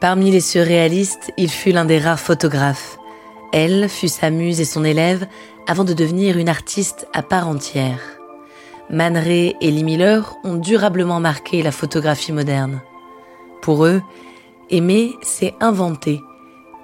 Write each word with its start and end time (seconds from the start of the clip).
Parmi 0.00 0.30
les 0.30 0.40
surréalistes, 0.40 1.30
il 1.36 1.50
fut 1.50 1.72
l'un 1.72 1.84
des 1.84 1.98
rares 1.98 2.18
photographes. 2.18 2.98
Elle 3.52 3.86
fut 3.86 4.08
sa 4.08 4.30
muse 4.30 4.58
et 4.58 4.64
son 4.64 4.82
élève 4.82 5.26
avant 5.66 5.84
de 5.84 5.92
devenir 5.92 6.38
une 6.38 6.48
artiste 6.48 7.06
à 7.12 7.22
part 7.22 7.46
entière. 7.46 8.00
Man 8.88 9.14
Ray 9.18 9.54
et 9.60 9.70
Lee 9.70 9.84
Miller 9.84 10.38
ont 10.42 10.56
durablement 10.56 11.20
marqué 11.20 11.62
la 11.62 11.70
photographie 11.70 12.32
moderne. 12.32 12.80
Pour 13.60 13.84
eux, 13.84 14.00
aimer, 14.70 15.12
c'est 15.20 15.54
inventer, 15.60 16.22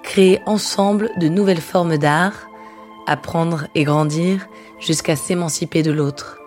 créer 0.03 0.39
ensemble 0.45 1.09
de 1.17 1.27
nouvelles 1.27 1.59
formes 1.59 1.97
d'art, 1.97 2.47
apprendre 3.07 3.65
et 3.73 3.83
grandir 3.83 4.47
jusqu'à 4.79 5.15
s'émanciper 5.15 5.81
de 5.81 5.91
l'autre. 5.91 6.37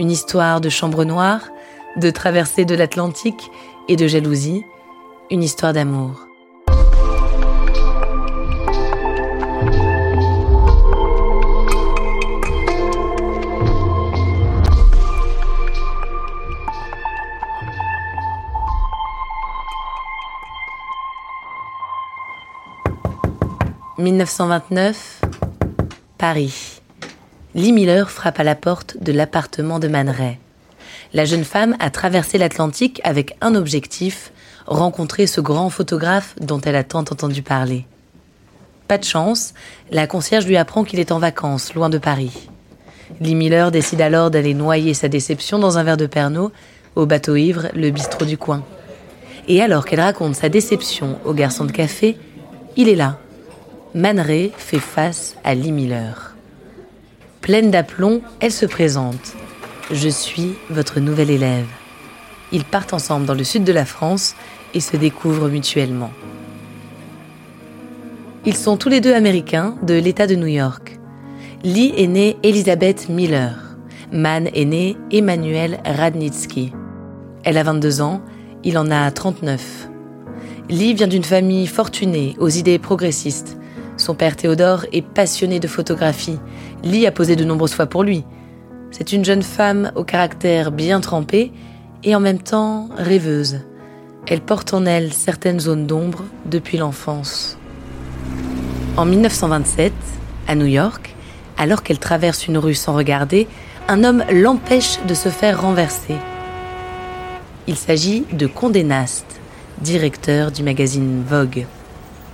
Une 0.00 0.10
histoire 0.10 0.60
de 0.60 0.70
chambre 0.70 1.04
noire, 1.04 1.48
de 1.96 2.10
traversée 2.10 2.64
de 2.64 2.74
l'Atlantique 2.74 3.48
et 3.86 3.94
de 3.94 4.08
jalousie, 4.08 4.64
une 5.30 5.42
histoire 5.42 5.72
d'amour. 5.72 6.26
«1929, 23.98 25.20
Paris. 26.18 26.82
Lee 27.54 27.72
Miller 27.72 28.10
frappe 28.10 28.40
à 28.40 28.44
la 28.44 28.54
porte 28.54 28.96
de 29.00 29.12
l'appartement 29.12 29.78
de 29.78 29.88
Man 29.88 30.08
Ray. 30.10 30.38
La 31.12 31.24
jeune 31.24 31.44
femme 31.44 31.76
a 31.78 31.90
traversé 31.90 32.38
l'Atlantique 32.38 33.00
avec 33.04 33.36
un 33.40 33.54
objectif, 33.54 34.32
rencontrer 34.66 35.26
ce 35.26 35.40
grand 35.40 35.70
photographe 35.70 36.34
dont 36.40 36.60
elle 36.60 36.76
a 36.76 36.84
tant 36.84 37.00
entendu 37.00 37.42
parler. 37.42 37.86
Pas 38.88 38.98
de 38.98 39.04
chance, 39.04 39.54
la 39.90 40.06
concierge 40.06 40.46
lui 40.46 40.56
apprend 40.56 40.84
qu'il 40.84 41.00
est 41.00 41.12
en 41.12 41.18
vacances, 41.18 41.74
loin 41.74 41.88
de 41.88 41.98
Paris. 41.98 42.48
Lee 43.20 43.34
Miller 43.34 43.70
décide 43.70 44.00
alors 44.00 44.30
d'aller 44.30 44.54
noyer 44.54 44.94
sa 44.94 45.08
déception 45.08 45.58
dans 45.58 45.78
un 45.78 45.84
verre 45.84 45.96
de 45.96 46.06
Pernod 46.06 46.50
au 46.94 47.06
bateau 47.06 47.36
ivre, 47.36 47.68
le 47.74 47.90
bistrot 47.90 48.24
du 48.24 48.38
coin. 48.38 48.62
Et 49.48 49.60
alors 49.60 49.84
qu'elle 49.84 50.00
raconte 50.00 50.36
sa 50.36 50.48
déception 50.48 51.18
au 51.24 51.34
garçon 51.34 51.64
de 51.64 51.72
café, 51.72 52.16
il 52.76 52.88
est 52.88 52.94
là. 52.94 53.18
Man 53.94 54.18
Ray 54.18 54.52
fait 54.56 54.78
face 54.78 55.36
à 55.44 55.54
Lee 55.54 55.72
Miller. 55.72 56.34
Pleine 57.40 57.70
d'aplomb, 57.70 58.22
elle 58.40 58.52
se 58.52 58.66
présente. 58.66 59.34
Je 59.90 60.08
suis 60.08 60.54
votre 60.70 60.98
nouvelle 60.98 61.30
élève. 61.30 61.66
Ils 62.54 62.64
partent 62.64 62.94
ensemble 62.94 63.26
dans 63.26 63.34
le 63.34 63.42
sud 63.42 63.64
de 63.64 63.72
la 63.72 63.84
France 63.84 64.36
et 64.74 64.80
se 64.80 64.96
découvrent 64.96 65.48
mutuellement. 65.48 66.12
Ils 68.46 68.56
sont 68.56 68.76
tous 68.76 68.88
les 68.88 69.00
deux 69.00 69.12
américains 69.12 69.74
de 69.82 69.94
l'État 69.94 70.28
de 70.28 70.36
New 70.36 70.46
York. 70.46 71.00
Lee 71.64 71.92
est 71.96 72.06
née 72.06 72.36
Elizabeth 72.44 73.08
Miller. 73.08 73.76
Man 74.12 74.48
est 74.54 74.66
né 74.66 74.96
Emmanuel 75.10 75.80
Radnitsky. 75.84 76.72
Elle 77.42 77.58
a 77.58 77.64
22 77.64 78.00
ans, 78.02 78.22
il 78.62 78.78
en 78.78 78.88
a 78.88 79.10
39. 79.10 79.88
Lee 80.70 80.94
vient 80.94 81.08
d'une 81.08 81.24
famille 81.24 81.66
fortunée 81.66 82.36
aux 82.38 82.48
idées 82.48 82.78
progressistes. 82.78 83.58
Son 83.96 84.14
père 84.14 84.36
Théodore 84.36 84.86
est 84.92 85.04
passionné 85.04 85.58
de 85.58 85.66
photographie. 85.66 86.38
Lee 86.84 87.06
a 87.06 87.10
posé 87.10 87.34
de 87.34 87.44
nombreuses 87.44 87.74
fois 87.74 87.86
pour 87.86 88.04
lui. 88.04 88.24
C'est 88.92 89.12
une 89.12 89.24
jeune 89.24 89.42
femme 89.42 89.90
au 89.96 90.04
caractère 90.04 90.70
bien 90.70 91.00
trempé 91.00 91.50
et 92.04 92.14
en 92.14 92.20
même 92.20 92.40
temps 92.40 92.88
rêveuse. 92.96 93.60
Elle 94.26 94.40
porte 94.40 94.72
en 94.72 94.86
elle 94.86 95.12
certaines 95.12 95.60
zones 95.60 95.86
d'ombre 95.86 96.24
depuis 96.46 96.78
l'enfance. 96.78 97.58
En 98.96 99.04
1927, 99.04 99.92
à 100.46 100.54
New 100.54 100.66
York, 100.66 101.14
alors 101.58 101.82
qu'elle 101.82 101.98
traverse 101.98 102.46
une 102.46 102.58
rue 102.58 102.74
sans 102.74 102.94
regarder, 102.94 103.48
un 103.88 104.04
homme 104.04 104.24
l'empêche 104.32 104.98
de 105.06 105.14
se 105.14 105.28
faire 105.28 105.60
renverser. 105.60 106.14
Il 107.66 107.76
s'agit 107.76 108.24
de 108.32 108.46
Condé 108.46 108.84
Nast, 108.84 109.26
directeur 109.80 110.50
du 110.50 110.62
magazine 110.62 111.22
Vogue. 111.26 111.66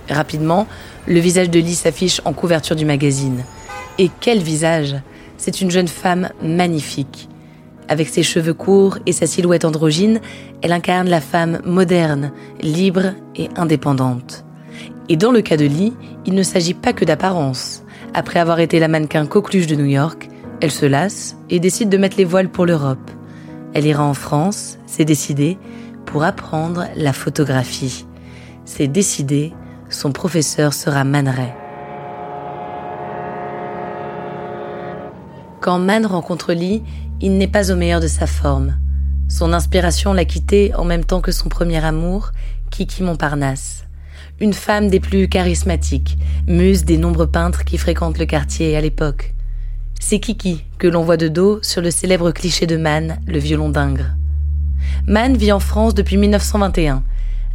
Rapidement, 0.09 0.67
le 1.07 1.19
visage 1.19 1.49
de 1.49 1.59
Lee 1.59 1.75
s'affiche 1.75 2.21
en 2.25 2.33
couverture 2.33 2.75
du 2.75 2.85
magazine. 2.85 3.43
Et 3.97 4.09
quel 4.19 4.39
visage 4.39 4.95
C'est 5.37 5.61
une 5.61 5.71
jeune 5.71 5.87
femme 5.87 6.29
magnifique, 6.41 7.29
avec 7.91 8.07
ses 8.07 8.23
cheveux 8.23 8.53
courts 8.53 8.97
et 9.05 9.11
sa 9.11 9.27
silhouette 9.27 9.65
androgyne, 9.65 10.21
elle 10.61 10.71
incarne 10.71 11.09
la 11.09 11.19
femme 11.19 11.59
moderne, 11.65 12.31
libre 12.61 13.13
et 13.35 13.49
indépendante. 13.57 14.45
Et 15.09 15.17
dans 15.17 15.33
le 15.33 15.41
cas 15.41 15.57
de 15.57 15.65
Lee, 15.65 15.91
il 16.25 16.33
ne 16.33 16.41
s'agit 16.41 16.73
pas 16.73 16.93
que 16.93 17.03
d'apparence. 17.03 17.83
Après 18.13 18.39
avoir 18.39 18.61
été 18.61 18.79
la 18.79 18.87
mannequin 18.87 19.25
coqueluche 19.25 19.67
de 19.67 19.75
New 19.75 19.85
York, 19.85 20.29
elle 20.61 20.71
se 20.71 20.85
lasse 20.85 21.35
et 21.49 21.59
décide 21.59 21.89
de 21.89 21.97
mettre 21.97 22.15
les 22.17 22.23
voiles 22.23 22.49
pour 22.49 22.65
l'Europe. 22.65 23.11
Elle 23.73 23.85
ira 23.85 24.05
en 24.05 24.13
France, 24.13 24.77
c'est 24.85 25.05
décidé, 25.05 25.57
pour 26.05 26.23
apprendre 26.23 26.85
la 26.95 27.11
photographie. 27.11 28.05
C'est 28.63 28.87
décidé, 28.87 29.51
son 29.89 30.13
professeur 30.13 30.73
sera 30.73 31.03
Man 31.03 31.27
Quand 35.61 35.77
Man 35.77 36.07
rencontre 36.07 36.53
Lee, 36.53 36.81
il 37.21 37.37
n'est 37.37 37.47
pas 37.47 37.71
au 37.71 37.75
meilleur 37.75 37.99
de 37.99 38.07
sa 38.07 38.25
forme. 38.25 38.79
Son 39.29 39.53
inspiration 39.53 40.11
l'a 40.11 40.25
quitté 40.25 40.73
en 40.73 40.83
même 40.83 41.05
temps 41.05 41.21
que 41.21 41.31
son 41.31 41.49
premier 41.49 41.85
amour, 41.85 42.31
Kiki 42.71 43.03
Montparnasse. 43.03 43.85
Une 44.39 44.53
femme 44.53 44.87
des 44.87 44.99
plus 44.99 45.29
charismatiques, 45.29 46.17
muse 46.47 46.83
des 46.83 46.97
nombreux 46.97 47.27
peintres 47.27 47.63
qui 47.63 47.77
fréquentent 47.77 48.17
le 48.17 48.25
quartier 48.25 48.75
à 48.75 48.81
l'époque. 48.81 49.35
C'est 49.99 50.19
Kiki 50.19 50.65
que 50.79 50.87
l'on 50.87 51.03
voit 51.03 51.17
de 51.17 51.27
dos 51.27 51.59
sur 51.61 51.83
le 51.83 51.91
célèbre 51.91 52.31
cliché 52.31 52.65
de 52.65 52.77
Mann, 52.77 53.19
le 53.27 53.37
violon 53.37 53.69
d'Ingres. 53.69 54.15
Mann 55.05 55.37
vit 55.37 55.51
en 55.51 55.59
France 55.59 55.93
depuis 55.93 56.17
1921. 56.17 57.03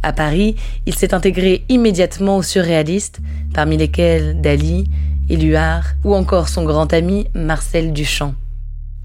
À 0.01 0.13
Paris, 0.13 0.55
il 0.85 0.95
s'est 0.95 1.13
intégré 1.13 1.65
immédiatement 1.67 2.37
aux 2.37 2.43
surréalistes, 2.43 3.19
parmi 3.53 3.75
lesquels 3.75 4.39
Dali, 4.39 4.85
Éluard 5.29 5.83
ou 6.05 6.15
encore 6.15 6.47
son 6.47 6.63
grand 6.63 6.93
ami 6.93 7.27
Marcel 7.33 7.91
Duchamp. 7.91 8.33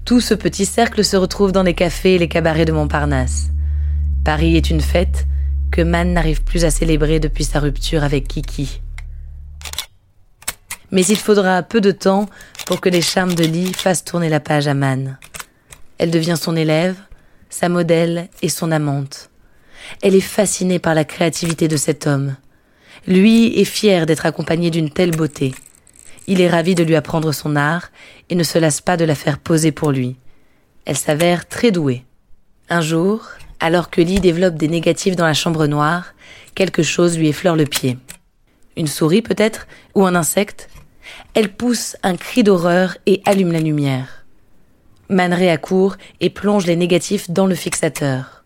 Tout 0.05 0.21
ce 0.21 0.33
petit 0.33 0.65
cercle 0.65 1.03
se 1.03 1.17
retrouve 1.17 1.51
dans 1.51 1.63
les 1.63 1.73
cafés 1.73 2.15
et 2.15 2.17
les 2.17 2.29
cabarets 2.29 2.63
de 2.63 2.71
Montparnasse. 2.71 3.49
Paris 4.23 4.55
est 4.55 4.69
une 4.69 4.79
fête 4.79 5.27
que 5.69 5.81
Man 5.81 6.13
n'arrive 6.13 6.41
plus 6.43 6.63
à 6.63 6.71
célébrer 6.71 7.19
depuis 7.19 7.43
sa 7.43 7.59
rupture 7.59 8.05
avec 8.05 8.29
Kiki. 8.29 8.81
Mais 10.91 11.05
il 11.05 11.17
faudra 11.17 11.61
peu 11.61 11.81
de 11.81 11.91
temps 11.91 12.27
pour 12.67 12.79
que 12.79 12.89
les 12.89 13.01
charmes 13.01 13.35
de 13.35 13.43
Lee 13.43 13.73
fassent 13.73 14.05
tourner 14.05 14.29
la 14.29 14.39
page 14.39 14.67
à 14.67 14.73
Man. 14.73 15.17
Elle 15.97 16.11
devient 16.11 16.37
son 16.39 16.55
élève, 16.55 16.95
sa 17.49 17.67
modèle 17.67 18.29
et 18.41 18.49
son 18.49 18.71
amante. 18.71 19.29
Elle 20.01 20.15
est 20.15 20.21
fascinée 20.21 20.79
par 20.79 20.95
la 20.95 21.03
créativité 21.03 21.67
de 21.67 21.75
cet 21.75 22.07
homme. 22.07 22.37
Lui 23.07 23.59
est 23.59 23.65
fier 23.65 24.05
d'être 24.05 24.25
accompagné 24.25 24.71
d'une 24.71 24.89
telle 24.89 25.11
beauté. 25.11 25.53
Il 26.27 26.41
est 26.41 26.49
ravi 26.49 26.75
de 26.75 26.83
lui 26.83 26.95
apprendre 26.95 27.31
son 27.31 27.55
art 27.55 27.89
et 28.29 28.35
ne 28.35 28.43
se 28.43 28.57
lasse 28.57 28.81
pas 28.81 28.97
de 28.97 29.05
la 29.05 29.15
faire 29.15 29.39
poser 29.39 29.71
pour 29.71 29.91
lui. 29.91 30.15
Elle 30.85 30.97
s'avère 30.97 31.47
très 31.47 31.71
douée. 31.71 32.05
Un 32.69 32.81
jour, 32.81 33.27
alors 33.59 33.89
que 33.89 34.01
Lee 34.01 34.19
développe 34.19 34.55
des 34.55 34.67
négatifs 34.67 35.15
dans 35.15 35.25
la 35.25 35.33
chambre 35.33 35.67
noire, 35.67 36.13
quelque 36.55 36.83
chose 36.83 37.17
lui 37.17 37.29
effleure 37.29 37.55
le 37.55 37.65
pied. 37.65 37.97
Une 38.77 38.87
souris 38.87 39.21
peut-être 39.21 39.67
Ou 39.95 40.05
un 40.05 40.15
insecte 40.15 40.69
Elle 41.33 41.53
pousse 41.53 41.95
un 42.03 42.15
cri 42.15 42.43
d'horreur 42.43 42.97
et 43.05 43.21
allume 43.25 43.51
la 43.51 43.59
lumière. 43.59 44.25
Man 45.09 45.33
accourt 45.33 45.97
et 46.21 46.29
plonge 46.29 46.65
les 46.65 46.75
négatifs 46.75 47.29
dans 47.29 47.45
le 47.45 47.55
fixateur. 47.55 48.43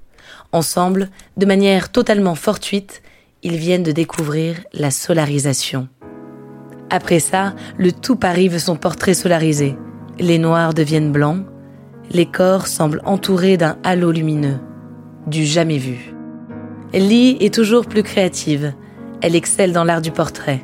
Ensemble, 0.51 1.09
de 1.38 1.45
manière 1.45 1.91
totalement 1.91 2.35
fortuite, 2.35 3.01
ils 3.44 3.57
viennent 3.57 3.83
de 3.83 3.91
découvrir 3.91 4.57
la 4.73 4.91
solarisation. 4.91 5.88
Après 6.89 7.19
ça, 7.19 7.53
le 7.77 7.91
tout 7.91 8.15
Paris 8.15 8.47
veut 8.47 8.59
son 8.59 8.75
portrait 8.75 9.13
solarisé. 9.13 9.75
Les 10.19 10.39
noirs 10.39 10.73
deviennent 10.73 11.11
blancs, 11.11 11.45
les 12.11 12.25
corps 12.25 12.67
semblent 12.67 13.01
entourés 13.05 13.57
d'un 13.57 13.77
halo 13.83 14.11
lumineux, 14.11 14.59
du 15.27 15.45
jamais 15.45 15.77
vu. 15.77 16.13
Lee 16.93 17.37
est 17.41 17.53
toujours 17.53 17.85
plus 17.85 18.03
créative. 18.03 18.73
Elle 19.21 19.35
excelle 19.35 19.73
dans 19.73 19.83
l'art 19.83 20.01
du 20.01 20.11
portrait. 20.11 20.61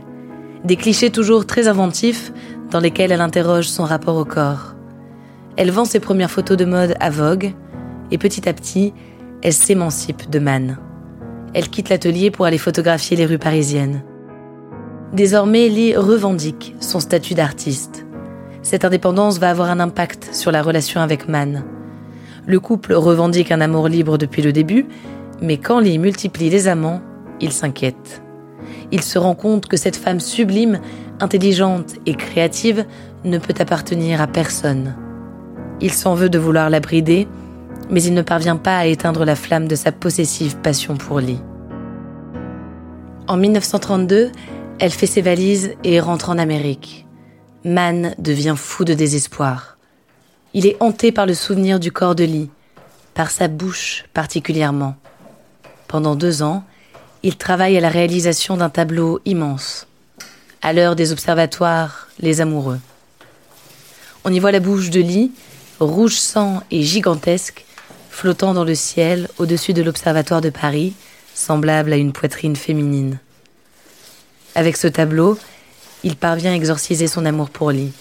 Des 0.64 0.78
clichés 0.78 1.10
toujours 1.10 1.46
très 1.46 1.68
inventifs 1.68 2.32
dans 2.72 2.80
lesquels 2.80 3.12
elle 3.12 3.22
interroge 3.22 3.68
son 3.68 3.84
rapport 3.84 4.16
au 4.16 4.24
corps. 4.24 4.76
Elle 5.58 5.72
vend 5.72 5.86
ses 5.86 6.00
premières 6.00 6.32
photos 6.32 6.56
de 6.56 6.66
mode 6.66 6.96
à 7.00 7.10
Vogue 7.10 7.54
et 8.12 8.18
petit 8.18 8.48
à 8.48 8.54
petit, 8.54 8.94
elle 9.42 9.54
s'émancipe 9.54 10.30
de 10.30 10.40
Man. 10.40 10.78
Elle 11.54 11.70
quitte 11.70 11.90
l'atelier 11.90 12.32
pour 12.32 12.46
aller 12.46 12.58
photographier 12.58 13.18
les 13.18 13.26
rues 13.26 13.38
parisiennes. 13.38 14.04
Désormais, 15.14 15.70
Lee 15.70 15.96
revendique 15.96 16.76
son 16.80 17.00
statut 17.00 17.36
d'artiste. 17.36 18.04
Cette 18.64 18.84
indépendance 18.84 19.38
va 19.38 19.52
avoir 19.52 19.70
un 19.70 19.80
impact 19.80 20.30
sur 20.34 20.52
la 20.52 20.64
relation 20.64 21.02
avec 21.02 21.28
Man. 21.28 21.64
Le 22.48 22.60
couple 22.60 22.94
revendique 22.94 23.52
un 23.52 23.62
amour 23.62 23.90
libre 23.90 24.18
depuis 24.18 24.42
le 24.42 24.52
début, 24.52 24.88
mais 25.40 25.58
quand 25.58 25.80
Lee 25.80 26.00
multiplie 26.00 26.50
les 26.50 26.68
amants, 26.68 27.00
il 27.40 27.52
s'inquiète. 27.52 28.24
Il 28.92 29.04
se 29.04 29.20
rend 29.20 29.36
compte 29.36 29.68
que 29.68 29.78
cette 29.78 29.98
femme 29.98 30.20
sublime, 30.20 30.80
intelligente 31.20 31.94
et 32.08 32.16
créative 32.16 32.84
ne 33.24 33.38
peut 33.38 33.54
appartenir 33.60 34.20
à 34.20 34.26
personne. 34.26 34.96
Il 35.80 35.92
s'en 35.92 36.16
veut 36.16 36.30
de 36.30 36.40
vouloir 36.40 36.72
la 36.72 36.80
brider, 36.80 37.28
mais 37.92 38.02
il 38.02 38.16
ne 38.16 38.24
parvient 38.24 38.58
pas 38.58 38.78
à 38.80 38.86
éteindre 38.88 39.26
la 39.26 39.36
flamme 39.36 39.68
de 39.68 39.76
sa 39.76 39.92
possessive 39.92 40.58
passion 40.58 40.96
pour 40.96 41.20
Lee. 41.20 41.40
En 43.28 43.38
1932, 43.38 44.32
elle 44.80 44.92
fait 44.92 45.08
ses 45.08 45.22
valises 45.22 45.76
et 45.84 46.00
rentre 46.00 46.30
en 46.30 46.38
Amérique. 46.38 47.06
Man 47.64 48.16
devient 48.18 48.56
fou 48.58 48.84
de 48.84 48.94
désespoir. 48.94 49.78
Il 50.54 50.66
est 50.66 50.78
hanté 50.80 51.12
par 51.12 51.26
le 51.26 51.34
souvenir 51.34 51.80
du 51.80 51.92
corps 51.92 52.16
de 52.16 52.24
Lee, 52.24 52.50
par 53.14 53.32
sa 53.32 53.48
bouche 53.48 54.06
particulièrement. 54.14 54.96
Pendant 55.88 56.16
deux 56.16 56.44
ans, 56.44 56.64
il 57.24 57.38
travaille 57.38 57.78
à 57.78 57.82
la 57.82 57.90
réalisation 57.90 58.58
d'un 58.58 58.70
tableau 58.70 59.22
immense. 59.26 59.88
À 60.62 60.74
l'heure 60.74 60.96
des 60.96 61.12
observatoires, 61.12 62.10
les 62.20 62.42
amoureux. 62.42 62.80
On 64.26 64.34
y 64.34 64.40
voit 64.40 64.52
la 64.52 64.60
bouche 64.60 64.90
de 64.90 65.02
Lee, 65.02 65.32
rouge 65.80 66.16
sang 66.16 66.64
et 66.72 66.84
gigantesque, 66.84 67.66
flottant 68.10 68.54
dans 68.54 68.64
le 68.64 68.76
ciel 68.76 69.30
au-dessus 69.38 69.74
de 69.74 69.82
l'observatoire 69.82 70.42
de 70.42 70.50
Paris, 70.50 70.94
semblable 71.34 71.94
à 71.94 71.98
une 71.98 72.14
poitrine 72.14 72.56
féminine. 72.56 73.20
Avec 74.56 74.78
ce 74.78 74.88
tableau, 74.88 75.40
il 76.04 76.16
parvient 76.16 76.52
à 76.52 76.56
exorciser 76.56 77.08
son 77.08 77.26
amour 77.26 77.50
pour 77.50 77.72
Lee. 77.72 77.92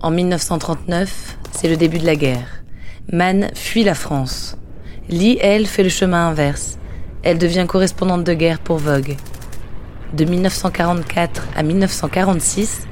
En 0.00 0.12
1939, 0.12 1.36
c'est 1.50 1.68
le 1.68 1.76
début 1.76 1.98
de 1.98 2.06
la 2.06 2.14
guerre. 2.14 2.62
Man 3.10 3.50
fuit 3.54 3.82
la 3.82 3.94
France. 3.94 4.56
Lee, 5.08 5.36
elle, 5.40 5.66
fait 5.66 5.82
le 5.82 5.88
chemin 5.88 6.28
inverse. 6.28 6.78
Elle 7.24 7.38
devient 7.38 7.66
correspondante 7.68 8.22
de 8.22 8.34
guerre 8.34 8.60
pour 8.60 8.78
Vogue. 8.78 9.16
De 10.12 10.24
1944 10.24 11.48
à 11.56 11.64
1946, 11.64 12.86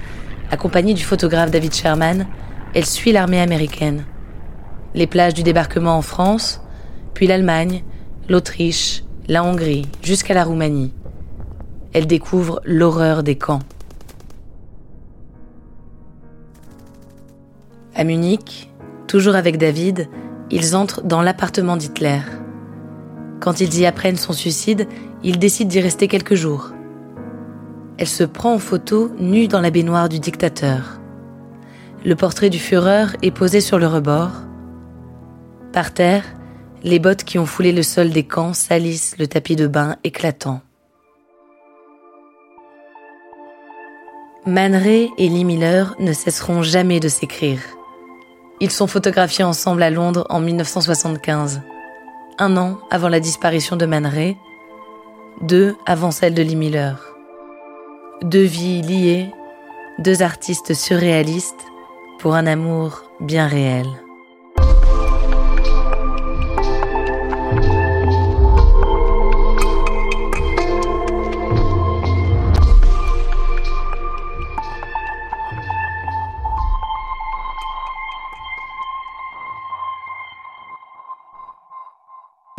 accompagnée 0.50 0.94
du 0.94 1.05
photographe 1.05 1.52
David 1.52 1.73
Sherman, 1.73 2.26
elle 2.75 2.87
suit 2.87 3.12
l'armée 3.12 3.40
américaine. 3.40 4.05
Les 4.94 5.06
plages 5.06 5.35
du 5.35 5.44
débarquement 5.44 5.97
en 5.97 6.02
France, 6.02 6.61
puis 7.14 7.29
l'Allemagne, 7.29 7.85
l'Autriche, 8.29 9.04
la 9.26 9.43
Hongrie 9.43 9.87
jusqu'à 10.03 10.35
la 10.35 10.44
Roumanie. 10.44 10.93
Elle 11.93 12.06
découvre 12.06 12.61
l'horreur 12.65 13.23
des 13.23 13.37
camps. 13.37 13.62
À 17.94 18.05
Munich, 18.05 18.71
toujours 19.06 19.37
avec 19.37 19.56
David, 19.56 20.09
ils 20.50 20.76
entrent 20.76 21.03
dans 21.03 21.23
l'appartement 21.23 21.76
d'Hitler. 21.76 22.21
Quand 23.41 23.61
ils 23.61 23.79
y 23.79 23.87
apprennent 23.87 24.17
son 24.17 24.32
suicide, 24.32 24.88
ils 25.23 25.38
décident 25.38 25.71
d'y 25.71 25.81
rester 25.81 26.09
quelques 26.09 26.35
jours. 26.35 26.73
Elle 27.97 28.09
se 28.09 28.25
prend 28.25 28.55
en 28.55 28.59
photo 28.59 29.11
nue 29.19 29.49
dans 29.49 29.61
la 29.61 29.71
baignoire 29.71 30.09
du 30.09 30.19
dictateur. 30.19 31.00
Le 32.05 32.17
portrait 32.17 32.50
du 32.50 32.59
Führer 32.59 33.06
est 33.23 33.31
posé 33.31 33.61
sur 33.61 33.79
le 33.79 33.87
rebord. 33.87 34.32
Par 35.73 35.94
terre, 35.94 36.25
les 36.85 36.99
bottes 36.99 37.25
qui 37.25 37.39
ont 37.39 37.47
foulé 37.47 37.73
le 37.73 37.83
sol 37.83 38.11
des 38.11 38.25
camps 38.25 38.53
salissent 38.53 39.17
le 39.19 39.27
tapis 39.27 39.57
de 39.57 39.67
bain 39.67 39.97
éclatant. 40.05 40.61
Man 44.47 44.75
et 44.75 45.11
Lee 45.19 45.45
Miller 45.45 45.97
ne 45.99 46.13
cesseront 46.13 46.63
jamais 46.63 47.01
de 47.01 47.09
s'écrire. 47.09 47.61
Ils 48.61 48.71
sont 48.71 48.87
photographiés 48.87 49.45
ensemble 49.45 49.83
à 49.83 49.89
Londres 49.89 50.27
en 50.29 50.41
1975, 50.41 51.63
un 52.39 52.57
an 52.59 52.79
avant 52.91 53.09
la 53.09 53.21
disparition 53.21 53.77
de 53.77 53.87
Man 53.87 54.13
deux 55.41 55.77
avant 55.87 56.11
celle 56.11 56.35
de 56.35 56.43
Lee 56.43 56.57
Miller. 56.57 57.17
Deux 58.23 58.45
vies 58.45 58.83
liées, 58.83 59.31
deux 59.99 60.23
artistes 60.23 60.75
surréalistes 60.75 61.65
pour 62.19 62.35
un 62.35 62.47
amour 62.47 63.03
bien 63.21 63.47
réel. 63.47 63.87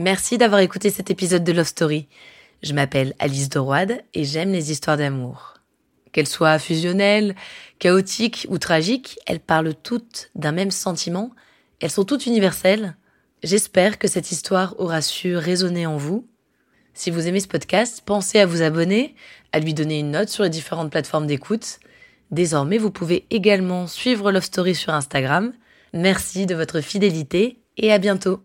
Merci 0.06 0.38
d'avoir 0.38 0.62
écouté 0.62 0.92
cet 0.92 1.10
épisode 1.10 1.44
de 1.44 1.52
Love 1.52 1.66
Story. 1.66 2.08
Je 2.62 2.74
m'appelle 2.74 3.16
Alice 3.18 3.50
Doroide 3.50 4.04
et 4.14 4.24
j'aime 4.24 4.52
les 4.52 4.70
histoires 4.70 4.98
d'amour. 4.98 5.56
Qu'elles 6.12 6.28
soient 6.28 6.60
fusionnelles, 6.60 7.34
chaotiques 7.80 8.46
ou 8.52 8.60
tragiques, 8.60 9.18
elles 9.26 9.40
parlent 9.40 9.74
toutes 9.74 10.30
d'un 10.36 10.52
même 10.52 10.70
sentiment. 10.70 11.32
Elles 11.80 11.90
sont 11.90 12.04
toutes 12.04 12.28
universelles. 12.28 12.96
J'espère 13.42 13.98
que 13.98 14.08
cette 14.08 14.32
histoire 14.32 14.76
aura 14.78 15.02
su 15.02 15.36
résonner 15.38 15.88
en 15.88 15.98
vous. 15.98 16.28
Si 16.94 17.10
vous 17.10 17.28
aimez 17.28 17.40
ce 17.40 17.48
podcast, 17.48 18.04
pensez 18.06 18.38
à 18.40 18.46
vous 18.46 18.62
abonner, 18.62 19.16
à 19.54 19.60
lui 19.60 19.74
donner 19.74 19.98
une 19.98 20.12
note 20.12 20.30
sur 20.30 20.44
les 20.44 20.52
différentes 20.52 20.92
plateformes 20.92 21.26
d'écoute. 21.26 21.80
Désormais, 22.30 22.78
vous 22.78 22.92
pouvez 22.92 23.26
également 23.32 23.88
suivre 23.88 24.32
Love 24.32 24.44
Story 24.44 24.76
sur 24.76 24.94
Instagram. 24.94 25.52
Merci 25.94 26.46
de 26.46 26.54
votre 26.54 26.82
fidélité 26.82 27.58
et 27.78 27.92
à 27.92 27.98
bientôt. 27.98 28.44